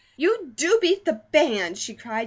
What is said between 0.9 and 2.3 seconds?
the band!" she cried.